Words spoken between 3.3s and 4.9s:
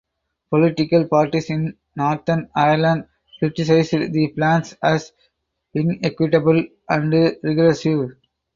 criticised the plans